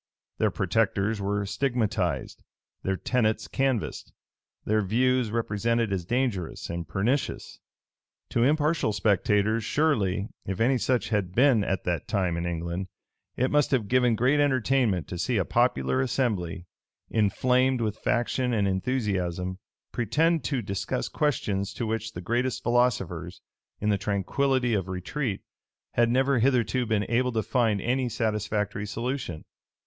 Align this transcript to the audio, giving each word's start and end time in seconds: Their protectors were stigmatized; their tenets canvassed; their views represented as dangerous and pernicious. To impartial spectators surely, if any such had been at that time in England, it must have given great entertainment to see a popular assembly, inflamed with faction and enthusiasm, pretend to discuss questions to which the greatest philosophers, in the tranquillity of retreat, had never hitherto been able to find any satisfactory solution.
Their 0.39 0.49
protectors 0.49 1.21
were 1.21 1.45
stigmatized; 1.45 2.41
their 2.81 2.95
tenets 2.97 3.47
canvassed; 3.47 4.11
their 4.65 4.81
views 4.81 5.29
represented 5.29 5.93
as 5.93 6.05
dangerous 6.05 6.71
and 6.71 6.87
pernicious. 6.87 7.59
To 8.29 8.41
impartial 8.43 8.93
spectators 8.93 9.63
surely, 9.63 10.29
if 10.43 10.59
any 10.59 10.79
such 10.79 11.09
had 11.09 11.35
been 11.35 11.63
at 11.63 11.83
that 11.83 12.07
time 12.07 12.35
in 12.35 12.47
England, 12.47 12.87
it 13.37 13.51
must 13.51 13.69
have 13.69 13.87
given 13.87 14.15
great 14.15 14.39
entertainment 14.39 15.07
to 15.09 15.19
see 15.19 15.37
a 15.37 15.45
popular 15.45 16.01
assembly, 16.01 16.65
inflamed 17.11 17.79
with 17.79 17.99
faction 17.99 18.53
and 18.53 18.67
enthusiasm, 18.67 19.59
pretend 19.91 20.43
to 20.45 20.63
discuss 20.63 21.09
questions 21.09 21.75
to 21.75 21.85
which 21.85 22.13
the 22.13 22.21
greatest 22.21 22.63
philosophers, 22.63 23.39
in 23.79 23.89
the 23.89 23.99
tranquillity 23.99 24.73
of 24.73 24.87
retreat, 24.87 25.43
had 25.91 26.09
never 26.09 26.39
hitherto 26.39 26.87
been 26.87 27.05
able 27.07 27.31
to 27.31 27.43
find 27.43 27.79
any 27.79 28.09
satisfactory 28.09 28.87
solution. 28.87 29.45